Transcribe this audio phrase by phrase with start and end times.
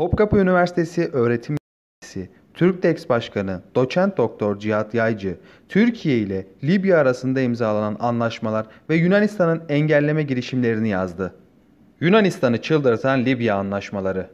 [0.00, 1.56] Topkapı Üniversitesi Öğretim
[2.02, 5.36] Üyesi, Türkdex Başkanı Doçent Doktor Cihat Yaycı,
[5.68, 11.34] Türkiye ile Libya arasında imzalanan anlaşmalar ve Yunanistan'ın engelleme girişimlerini yazdı.
[12.00, 14.26] Yunanistan'ı çıldırtan Libya anlaşmaları.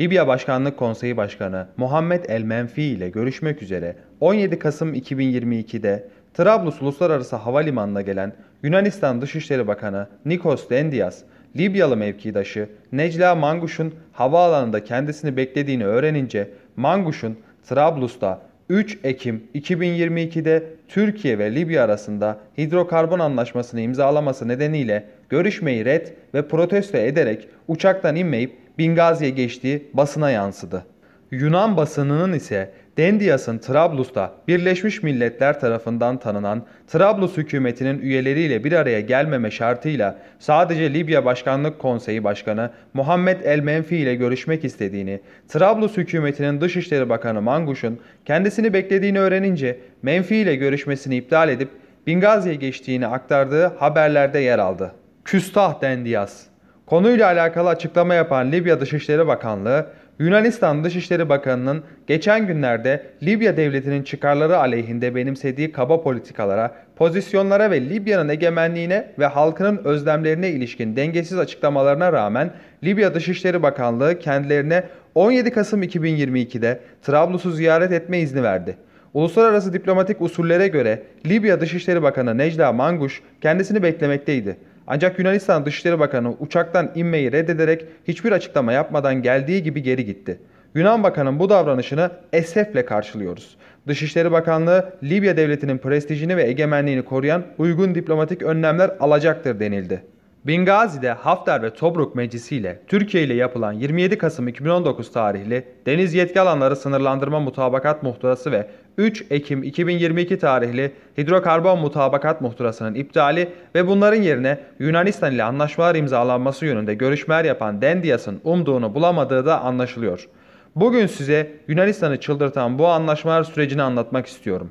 [0.00, 7.36] Libya Başkanlık Konseyi Başkanı Muhammed El Menfi ile görüşmek üzere 17 Kasım 2022'de Trablus Uluslararası
[7.36, 8.32] Havalimanı'na gelen
[8.62, 11.22] Yunanistan Dışişleri Bakanı Nikos Dendias,
[11.56, 17.36] Libyalı mevkidaşı Necla Manguş'un havaalanında kendisini beklediğini öğrenince Manguş'un
[17.68, 26.48] Trablus'ta 3 Ekim 2022'de Türkiye ve Libya arasında hidrokarbon anlaşmasını imzalaması nedeniyle görüşmeyi red ve
[26.48, 30.84] protesto ederek uçaktan inmeyip Bingazi'ye geçtiği basına yansıdı.
[31.30, 39.50] Yunan basınının ise Dendias'ın Trablus'ta Birleşmiş Milletler tarafından tanınan Trablus hükümetinin üyeleriyle bir araya gelmeme
[39.50, 47.08] şartıyla sadece Libya Başkanlık Konseyi Başkanı Muhammed El Menfi ile görüşmek istediğini, Trablus hükümetinin Dışişleri
[47.08, 51.68] Bakanı Manguş'un kendisini beklediğini öğrenince Menfi ile görüşmesini iptal edip
[52.06, 54.92] Bingazi'ye geçtiğini aktardığı haberlerde yer aldı.
[55.24, 56.52] Küstah Dendias
[56.86, 59.86] Konuyla alakalı açıklama yapan Libya Dışişleri Bakanlığı,
[60.22, 68.28] Yunanistan Dışişleri Bakanı'nın geçen günlerde Libya devletinin çıkarları aleyhinde benimsediği kaba politikalara, pozisyonlara ve Libya'nın
[68.28, 72.50] egemenliğine ve halkının özlemlerine ilişkin dengesiz açıklamalarına rağmen
[72.84, 74.84] Libya Dışişleri Bakanlığı kendilerine
[75.14, 78.76] 17 Kasım 2022'de Trablus'u ziyaret etme izni verdi.
[79.14, 84.56] Uluslararası diplomatik usullere göre Libya Dışişleri Bakanı Necla Manguş kendisini beklemekteydi.
[84.86, 90.38] Ancak Yunanistan Dışişleri Bakanı uçaktan inmeyi reddederek hiçbir açıklama yapmadan geldiği gibi geri gitti.
[90.74, 93.56] Yunan Bakanı'nın bu davranışını esefle karşılıyoruz.
[93.88, 100.02] Dışişleri Bakanlığı Libya devletinin prestijini ve egemenliğini koruyan uygun diplomatik önlemler alacaktır denildi.
[100.44, 106.40] Bingazi'de Hafter ve Tobruk Meclisi ile Türkiye ile yapılan 27 Kasım 2019 tarihli Deniz Yetki
[106.40, 108.66] Alanları Sınırlandırma Mutabakat Muhtırası ve
[108.98, 116.66] 3 Ekim 2022 tarihli Hidrokarbon Mutabakat Muhtırası'nın iptali ve bunların yerine Yunanistan ile anlaşmalar imzalanması
[116.66, 120.28] yönünde görüşmeler yapan Dendias'ın umduğunu bulamadığı da anlaşılıyor.
[120.76, 124.70] Bugün size Yunanistan'ı çıldırtan bu anlaşmalar sürecini anlatmak istiyorum.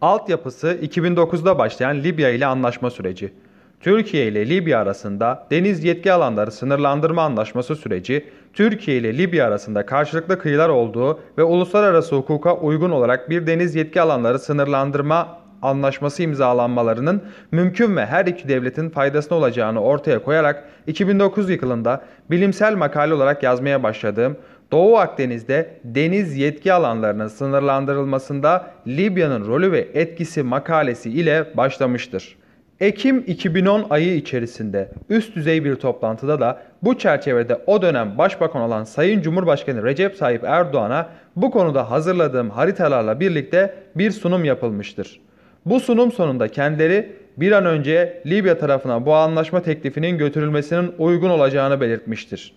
[0.00, 3.32] Altyapısı 2009'da başlayan Libya ile anlaşma süreci.
[3.80, 10.38] Türkiye ile Libya arasında deniz yetki alanları sınırlandırma anlaşması süreci, Türkiye ile Libya arasında karşılıklı
[10.38, 17.96] kıyılar olduğu ve uluslararası hukuka uygun olarak bir deniz yetki alanları sınırlandırma anlaşması imzalanmalarının mümkün
[17.96, 24.36] ve her iki devletin faydasına olacağını ortaya koyarak 2009 yılında bilimsel makale olarak yazmaya başladığım
[24.72, 32.39] Doğu Akdeniz'de deniz yetki alanlarının sınırlandırılmasında Libya'nın rolü ve etkisi makalesi ile başlamıştır.
[32.80, 38.84] Ekim 2010 ayı içerisinde üst düzey bir toplantıda da bu çerçevede o dönem başbakan olan
[38.84, 45.20] Sayın Cumhurbaşkanı Recep Tayyip Erdoğan'a bu konuda hazırladığım haritalarla birlikte bir sunum yapılmıştır.
[45.66, 51.80] Bu sunum sonunda kendileri bir an önce Libya tarafına bu anlaşma teklifinin götürülmesinin uygun olacağını
[51.80, 52.54] belirtmiştir.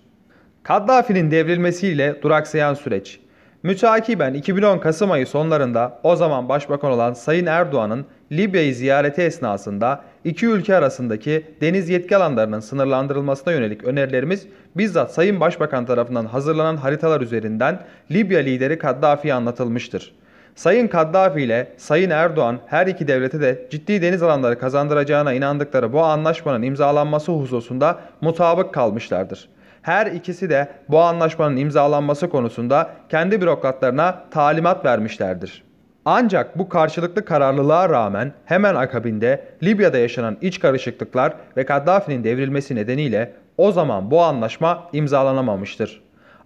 [0.63, 3.19] Kaddafi'nin devrilmesiyle duraksayan süreç.
[3.63, 10.45] Mütakiben 2010 Kasım ayı sonlarında o zaman başbakan olan Sayın Erdoğan'ın Libya'yı ziyareti esnasında iki
[10.45, 17.79] ülke arasındaki deniz yetki alanlarının sınırlandırılmasına yönelik önerilerimiz bizzat Sayın Başbakan tarafından hazırlanan haritalar üzerinden
[18.11, 20.13] Libya lideri Kaddafi'ye anlatılmıştır.
[20.55, 26.03] Sayın Kaddafi ile Sayın Erdoğan her iki devlete de ciddi deniz alanları kazandıracağına inandıkları bu
[26.03, 29.50] anlaşmanın imzalanması hususunda mutabık kalmışlardır.
[29.81, 35.63] Her ikisi de bu anlaşmanın imzalanması konusunda kendi bürokratlarına talimat vermişlerdir.
[36.06, 43.34] Ancak bu karşılıklı kararlılığa rağmen hemen akabinde Libya'da yaşanan iç karışıklıklar ve Kaddafi'nin devrilmesi nedeniyle
[43.58, 46.03] o zaman bu anlaşma imzalanamamıştır.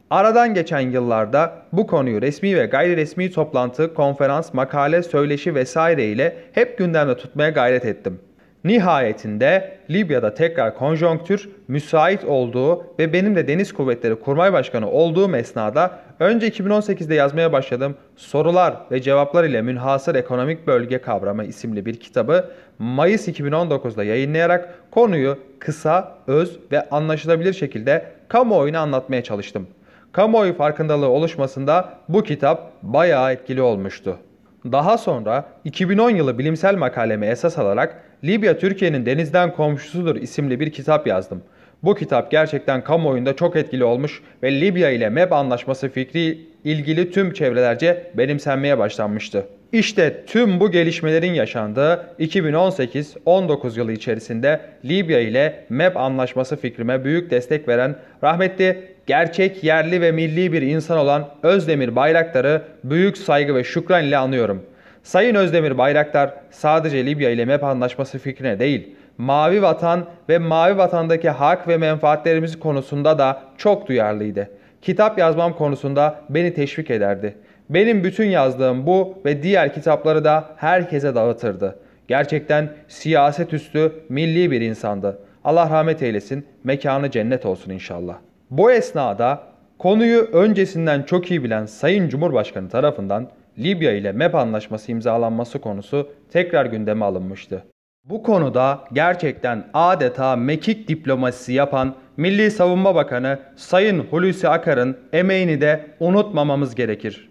[0.09, 6.37] Aradan geçen yıllarda bu konuyu resmi ve gayri resmi toplantı, konferans, makale, söyleşi vesaire ile
[6.51, 8.19] hep gündemde tutmaya gayret ettim.
[8.63, 15.99] Nihayetinde Libya'da tekrar konjonktür müsait olduğu ve benim de Deniz Kuvvetleri Kurmay Başkanı olduğum esnada
[16.19, 22.49] önce 2018'de yazmaya başladığım Sorular ve Cevaplar ile Münhasır Ekonomik Bölge Kavramı isimli bir kitabı
[22.79, 29.67] Mayıs 2019'da yayınlayarak konuyu kısa, öz ve anlaşılabilir şekilde kamuoyuna anlatmaya çalıştım.
[30.11, 34.17] Kamuoyu farkındalığı oluşmasında bu kitap bayağı etkili olmuştu.
[34.65, 41.07] Daha sonra 2010 yılı bilimsel makalemi esas alarak Libya Türkiye'nin denizden komşusudur isimli bir kitap
[41.07, 41.43] yazdım.
[41.83, 47.33] Bu kitap gerçekten kamuoyunda çok etkili olmuş ve Libya ile MEP anlaşması fikri ilgili tüm
[47.33, 49.45] çevrelerce benimsenmeye başlanmıştı.
[49.71, 57.67] İşte tüm bu gelişmelerin yaşandığı 2018-19 yılı içerisinde Libya ile MEP anlaşması fikrime büyük destek
[57.67, 58.77] veren rahmetli
[59.07, 64.63] gerçek yerli ve milli bir insan olan Özdemir Bayraktar'ı büyük saygı ve şükran ile anıyorum.
[65.07, 71.29] Sayın Özdemir Bayraktar sadece Libya ile MEP anlaşması fikrine değil, Mavi Vatan ve Mavi Vatan'daki
[71.29, 74.49] hak ve menfaatlerimiz konusunda da çok duyarlıydı.
[74.81, 77.35] Kitap yazmam konusunda beni teşvik ederdi.
[77.69, 81.79] Benim bütün yazdığım bu ve diğer kitapları da herkese dağıtırdı.
[82.07, 85.19] Gerçekten siyaset üstü milli bir insandı.
[85.43, 88.15] Allah rahmet eylesin, mekanı cennet olsun inşallah.
[88.51, 89.43] Bu esnada
[89.79, 96.65] konuyu öncesinden çok iyi bilen Sayın Cumhurbaşkanı tarafından Libya ile MEP anlaşması imzalanması konusu tekrar
[96.65, 97.63] gündeme alınmıştı.
[98.05, 105.85] Bu konuda gerçekten adeta mekik diplomasisi yapan Milli Savunma Bakanı Sayın Hulusi Akar'ın emeğini de
[105.99, 107.29] unutmamamız gerekir.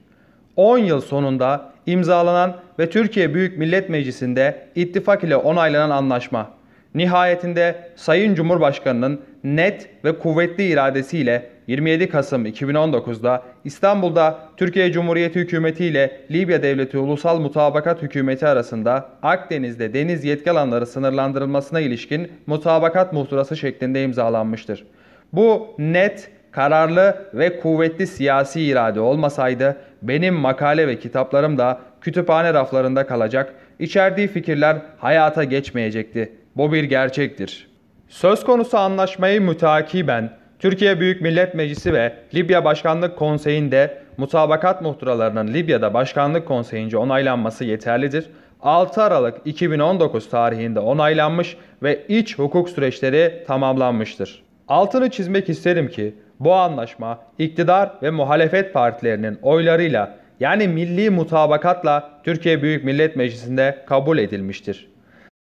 [0.57, 6.56] 10 yıl sonunda imzalanan ve Türkiye Büyük Millet Meclisi'nde ittifak ile onaylanan anlaşma.
[6.97, 16.21] Nihayetinde Sayın Cumhurbaşkanı'nın net ve kuvvetli iradesiyle 27 Kasım 2019'da İstanbul'da Türkiye Cumhuriyeti Hükümeti ile
[16.31, 24.03] Libya Devleti Ulusal Mutabakat Hükümeti arasında Akdeniz'de deniz yetki alanları sınırlandırılmasına ilişkin mutabakat muhtırası şeklinde
[24.03, 24.87] imzalanmıştır.
[25.33, 33.07] Bu net, kararlı ve kuvvetli siyasi irade olmasaydı benim makale ve kitaplarım da kütüphane raflarında
[33.07, 36.46] kalacak, içerdiği fikirler hayata geçmeyecekti.
[36.57, 37.69] Bu bir gerçektir.
[38.09, 45.95] Söz konusu anlaşmayı mütakiben Türkiye Büyük Millet Meclisi ve Libya Başkanlık Konseyi'nde mutabakat muhtıralarının Libya'da
[45.95, 48.27] Başkanlık Konseyi'nce onaylanması yeterlidir.
[48.61, 54.43] 6 Aralık 2019 tarihinde onaylanmış ve iç hukuk süreçleri tamamlanmıştır.
[54.69, 62.63] Altını çizmek isterim ki bu anlaşma iktidar ve muhalefet partilerinin oylarıyla yani milli mutabakatla Türkiye
[62.63, 64.89] Büyük Millet Meclisi'nde kabul edilmiştir.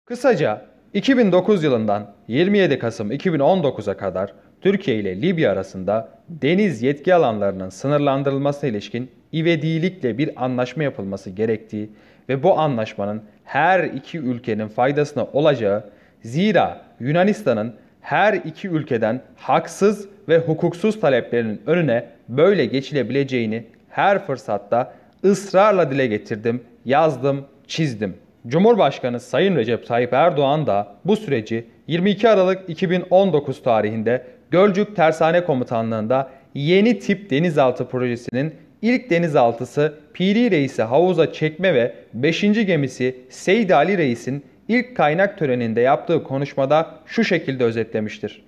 [0.06, 8.70] Kısaca 2009 yılından 27 Kasım 2019'a kadar Türkiye ile Libya arasında deniz yetki alanlarının sınırlandırılmasına
[8.70, 11.90] ilişkin ivedilikle bir anlaşma yapılması gerektiği
[12.28, 15.84] ve bu anlaşmanın her iki ülkenin faydasına olacağı
[16.22, 24.92] zira Yunanistan'ın her iki ülkeden haksız ve hukuksuz taleplerinin önüne böyle geçilebileceğini her fırsatta
[25.24, 28.14] ısrarla dile getirdim, yazdım, çizdim.
[28.46, 36.30] Cumhurbaşkanı Sayın Recep Tayyip Erdoğan da bu süreci 22 Aralık 2019 tarihinde Gölcük Tersane Komutanlığı'nda
[36.54, 42.40] yeni tip denizaltı projesinin ilk denizaltısı Piri Reis'i havuza çekme ve 5.
[42.40, 48.42] gemisi Seydi Ali Reis'in ilk kaynak töreninde yaptığı konuşmada şu şekilde özetlemiştir.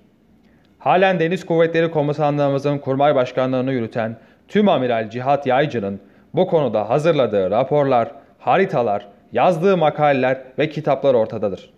[0.79, 4.17] Halen Deniz Kuvvetleri Komutanlığımızın kurmay başkanlığını yürüten
[4.47, 5.99] Tüm Amiral Cihat Yaycı'nın
[6.33, 11.69] bu konuda hazırladığı raporlar, haritalar, yazdığı makaleler ve kitaplar ortadadır.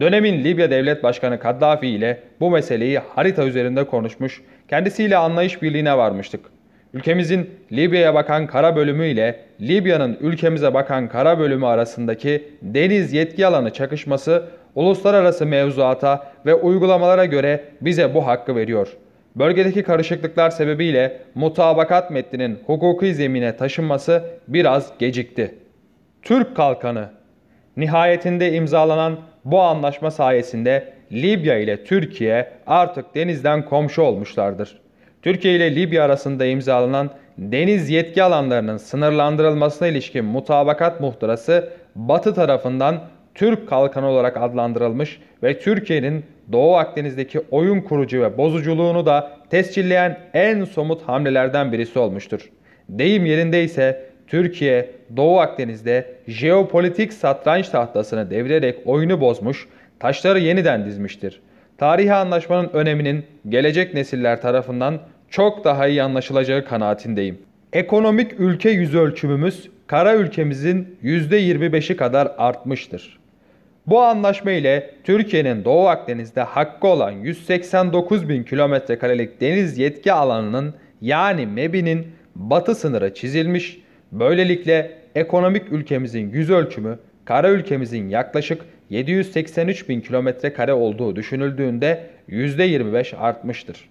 [0.00, 6.40] Dönemin Libya Devlet Başkanı Kaddafi ile bu meseleyi harita üzerinde konuşmuş, kendisiyle anlayış birliğine varmıştık.
[6.94, 13.72] Ülkemizin Libya'ya bakan kara bölümü ile Libya'nın ülkemize bakan kara bölümü arasındaki deniz yetki alanı
[13.72, 14.44] çakışması
[14.74, 18.88] uluslararası mevzuata ve uygulamalara göre bize bu hakkı veriyor.
[19.36, 25.54] Bölgedeki karışıklıklar sebebiyle mutabakat metninin hukuki zemine taşınması biraz gecikti.
[26.24, 27.08] Türk Kalkanı
[27.76, 34.78] Nihayetinde imzalanan bu anlaşma sayesinde Libya ile Türkiye artık denizden komşu olmuşlardır.
[35.22, 43.00] Türkiye ile Libya arasında imzalanan deniz yetki alanlarının sınırlandırılmasına ilişkin mutabakat muhtırası Batı tarafından
[43.34, 50.64] Türk kalkanı olarak adlandırılmış ve Türkiye'nin Doğu Akdeniz'deki oyun kurucu ve bozuculuğunu da tescilleyen en
[50.64, 52.50] somut hamlelerden birisi olmuştur.
[52.88, 61.40] Deyim yerinde ise Türkiye, Doğu Akdeniz'de jeopolitik satranç tahtasını devirerek oyunu bozmuş, taşları yeniden dizmiştir.
[61.78, 65.00] Tarihi anlaşmanın öneminin gelecek nesiller tarafından
[65.30, 67.38] çok daha iyi anlaşılacağı kanaatindeyim.
[67.72, 73.18] Ekonomik ülke yüz ölçümümüz kara ülkemizin %25'i kadar artmıştır.
[73.86, 80.74] Bu anlaşma ile Türkiye'nin Doğu Akdeniz'de hakkı olan 189 bin kilometre karelik deniz yetki alanının
[81.00, 83.83] yani MEB'inin batı sınırı çizilmiş,
[84.18, 93.16] böylelikle ekonomik ülkemizin yüz ölçümü kara ülkemizin yaklaşık 783 bin kilometre kare olduğu düşünüldüğünde %25
[93.16, 93.88] artmıştır.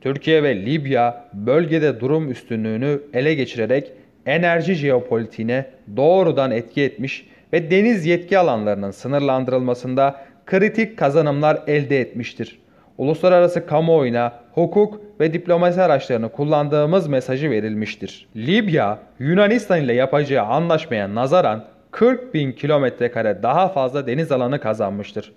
[0.00, 3.92] Türkiye ve Libya bölgede durum üstünlüğünü ele geçirerek
[4.26, 12.58] enerji jeopolitiğine doğrudan etki etmiş ve deniz yetki alanlarının sınırlandırılmasında kritik kazanımlar elde etmiştir.
[12.98, 18.28] Uluslararası kamuoyuna hukuk ve diplomasi araçlarını kullandığımız mesajı verilmiştir.
[18.36, 25.32] Libya, Yunanistan ile yapacağı anlaşmaya nazaran 40 bin kilometre kare daha fazla deniz alanı kazanmıştır.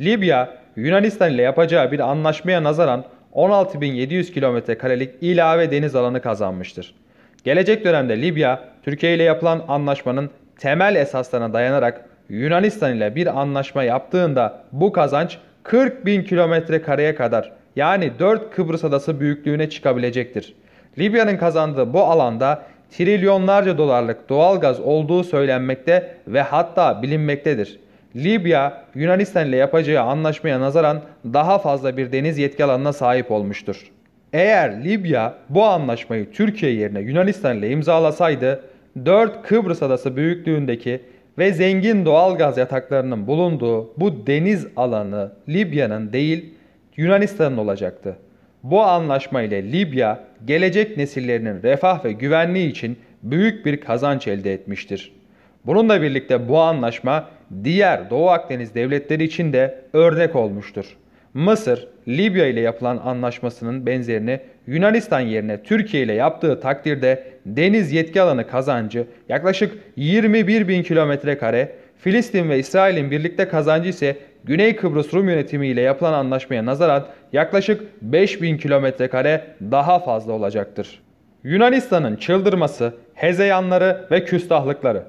[0.00, 3.04] Libya, Yunanistan ile yapacağı bir anlaşmaya nazaran
[3.34, 6.94] 16.700 kilometre karelik ilave deniz alanı kazanmıştır.
[7.44, 14.64] Gelecek dönemde Libya, Türkiye ile yapılan anlaşmanın temel esaslarına dayanarak Yunanistan ile bir anlaşma yaptığında
[14.72, 20.54] bu kazanç 40 bin kilometre kareye kadar yani 4 Kıbrıs adası büyüklüğüne çıkabilecektir.
[20.98, 27.78] Libya'nın kazandığı bu alanda trilyonlarca dolarlık doğal gaz olduğu söylenmekte ve hatta bilinmektedir.
[28.16, 33.90] Libya, Yunanistan ile yapacağı anlaşmaya nazaran daha fazla bir deniz yetki alanına sahip olmuştur.
[34.32, 38.62] Eğer Libya bu anlaşmayı Türkiye yerine Yunanistan ile imzalasaydı
[39.04, 41.00] 4 Kıbrıs adası büyüklüğündeki
[41.38, 46.54] ve zengin doğal gaz yataklarının bulunduğu bu deniz alanı Libya'nın değil
[46.96, 48.16] Yunanistan'ın olacaktı.
[48.62, 55.12] Bu anlaşma ile Libya gelecek nesillerinin refah ve güvenliği için büyük bir kazanç elde etmiştir.
[55.66, 57.28] Bununla birlikte bu anlaşma
[57.64, 60.96] diğer Doğu Akdeniz devletleri için de örnek olmuştur.
[61.34, 68.46] Mısır, Libya ile yapılan anlaşmasının benzerini Yunanistan yerine Türkiye ile yaptığı takdirde deniz yetki alanı
[68.46, 71.72] kazancı yaklaşık 21 bin kilometre kare,
[72.04, 77.82] Filistin ve İsrail'in birlikte kazancı ise Güney Kıbrıs Rum yönetimi ile yapılan anlaşmaya nazaran yaklaşık
[78.02, 81.00] 5 bin kilometre kare daha fazla olacaktır.
[81.44, 85.02] Yunanistan'ın çıldırması, hezeyanları ve küstahlıkları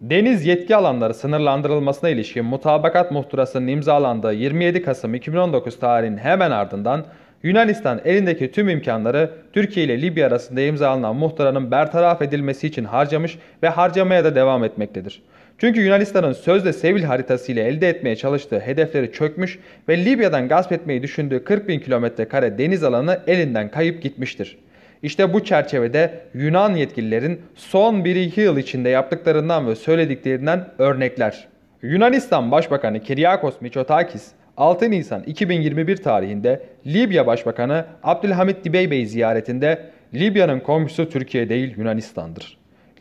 [0.00, 7.04] Deniz yetki alanları sınırlandırılmasına ilişkin mutabakat muhtırasının imzalandığı 27 Kasım 2019 tarihinin hemen ardından
[7.42, 13.68] Yunanistan elindeki tüm imkanları Türkiye ile Libya arasında imzalanan muhtıranın bertaraf edilmesi için harcamış ve
[13.68, 15.22] harcamaya da devam etmektedir.
[15.58, 21.02] Çünkü Yunanistan'ın sözde Sevil haritası ile elde etmeye çalıştığı hedefleri çökmüş ve Libya'dan gasp etmeyi
[21.02, 24.58] düşündüğü 40 bin kilometre kare deniz alanı elinden kayıp gitmiştir.
[25.02, 31.48] İşte bu çerçevede Yunan yetkililerin son 1-2 yıl içinde yaptıklarından ve söylediklerinden örnekler.
[31.82, 41.10] Yunanistan Başbakanı Kyriakos Mitsotakis 6 Nisan 2021 tarihinde Libya Başbakanı Abdülhamit Dibeybe'yi ziyaretinde Libya'nın komşusu
[41.10, 42.58] Türkiye değil Yunanistan'dır.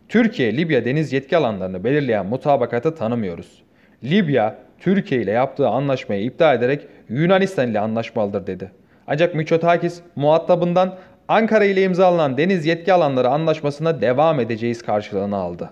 [0.09, 3.63] Türkiye Libya deniz yetki alanlarını belirleyen mutabakatı tanımıyoruz.
[4.03, 8.71] Libya Türkiye ile yaptığı anlaşmayı iptal ederek Yunanistan ile anlaşmalıdır dedi.
[9.07, 10.95] Ancak Mitsotakis muhatabından
[11.27, 15.69] Ankara ile imzalanan deniz yetki alanları anlaşmasına devam edeceğiz karşılığını aldı.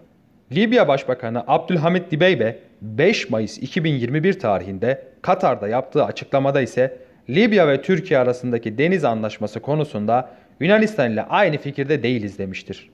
[0.52, 6.98] Libya Başbakanı Abdülhamit Dibeybe 5 Mayıs 2021 tarihinde Katar'da yaptığı açıklamada ise
[7.30, 12.90] Libya ve Türkiye arasındaki deniz anlaşması konusunda Yunanistan ile aynı fikirde değiliz demiştir.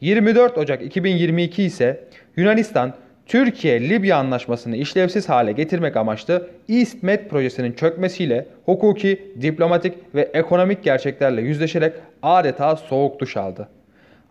[0.00, 2.04] 24 Ocak 2022 ise
[2.36, 2.94] Yunanistan
[3.26, 6.96] Türkiye-Libya anlaşmasını işlevsiz hale getirmek amaçlı East
[7.30, 13.68] projesinin çökmesiyle hukuki, diplomatik ve ekonomik gerçeklerle yüzleşerek adeta soğuk duş aldı.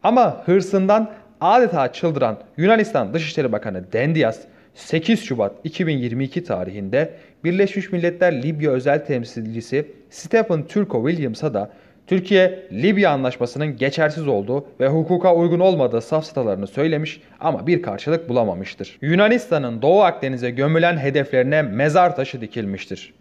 [0.04, 4.40] Ama hırsından adeta çıldıran Yunanistan Dışişleri Bakanı Dendias
[4.76, 11.72] 8 Şubat 2022 tarihinde Birleşmiş Milletler Libya özel temsilcisi Stephen Turko Williams'a da
[12.08, 18.98] Türkiye-Libya anlaşmasının geçersiz olduğu ve hukuka uygun olmadığı safsatalarını söylemiş ama bir karşılık bulamamıştır.
[19.02, 23.14] Yunanistan'ın Doğu Akdeniz'e gömülen hedeflerine mezar taşı dikilmiştir.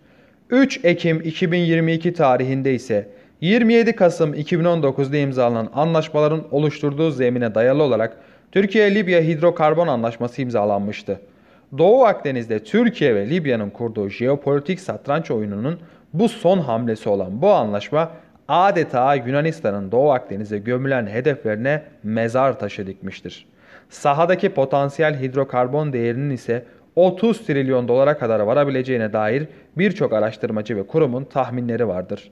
[0.51, 3.09] 3 Ekim 2022 tarihinde ise
[3.41, 8.17] 27 Kasım 2019'da imzalanan anlaşmaların oluşturduğu zemine dayalı olarak
[8.53, 11.21] Türkiye-Libya hidrokarbon anlaşması imzalanmıştı.
[11.79, 15.81] Doğu Akdeniz'de Türkiye ve Libya'nın kurduğu jeopolitik satranç oyununun
[16.13, 18.11] bu son hamlesi olan bu anlaşma
[18.49, 23.47] adeta Yunanistan'ın Doğu Akdeniz'e gömülen hedeflerine mezar taşı dikmiştir.
[23.91, 26.65] Sahadaki potansiyel hidrokarbon değerinin ise
[26.97, 29.47] 30 trilyon dolara kadar varabileceğine dair
[29.79, 32.31] birçok araştırmacı ve kurumun tahminleri vardır.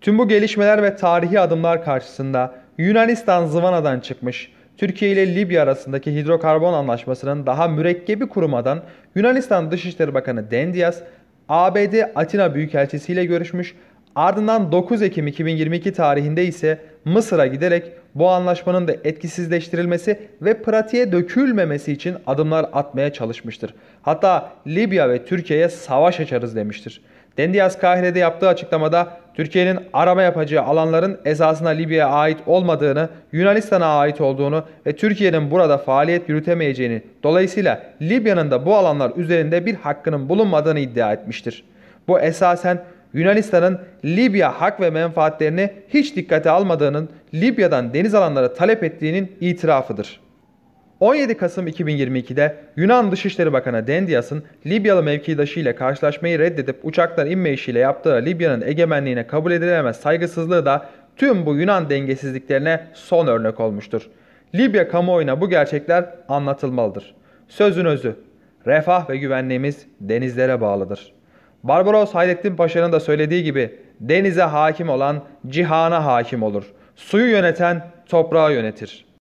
[0.00, 6.72] Tüm bu gelişmeler ve tarihi adımlar karşısında Yunanistan zıvanadan çıkmış, Türkiye ile Libya arasındaki hidrokarbon
[6.72, 8.82] anlaşmasının daha mürekkebi kurumadan
[9.14, 11.00] Yunanistan Dışişleri Bakanı Dendias,
[11.48, 13.74] ABD Atina Büyükelçisi ile görüşmüş
[14.18, 21.92] Ardından 9 Ekim 2022 tarihinde ise Mısır'a giderek bu anlaşmanın da etkisizleştirilmesi ve pratiğe dökülmemesi
[21.92, 23.74] için adımlar atmaya çalışmıştır.
[24.02, 27.00] Hatta Libya ve Türkiye'ye savaş açarız demiştir.
[27.36, 34.64] Dendias Kahire'de yaptığı açıklamada Türkiye'nin arama yapacağı alanların esasına Libya'ya ait olmadığını, Yunanistan'a ait olduğunu
[34.86, 41.12] ve Türkiye'nin burada faaliyet yürütemeyeceğini, dolayısıyla Libya'nın da bu alanlar üzerinde bir hakkının bulunmadığını iddia
[41.12, 41.64] etmiştir.
[42.08, 49.36] Bu esasen Yunanistan'ın Libya hak ve menfaatlerini hiç dikkate almadığının Libya'dan deniz alanları talep ettiğinin
[49.40, 50.20] itirafıdır.
[51.00, 57.78] 17 Kasım 2022'de Yunan Dışişleri Bakanı Dendias'ın Libyalı mevkidaşı ile karşılaşmayı reddedip uçaktan inme işiyle
[57.78, 60.86] yaptığı Libya'nın egemenliğine kabul edilemez saygısızlığı da
[61.16, 64.02] tüm bu Yunan dengesizliklerine son örnek olmuştur.
[64.54, 67.14] Libya kamuoyuna bu gerçekler anlatılmalıdır.
[67.48, 68.16] Sözün özü,
[68.66, 71.17] refah ve güvenliğimiz denizlere bağlıdır.''
[71.68, 76.64] Barbaros Hayrettin Paşa'nın da söylediği gibi Denize hakim olan cihana hakim olur.
[76.96, 79.07] Suyu yöneten toprağı yönetir.